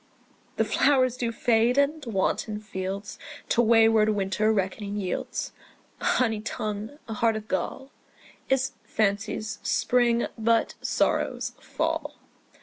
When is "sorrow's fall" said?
10.81-12.15